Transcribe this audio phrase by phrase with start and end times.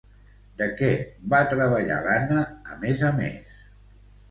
[0.61, 0.89] De què
[1.35, 2.41] va treballar, l'Anna,
[2.73, 3.63] a més a més?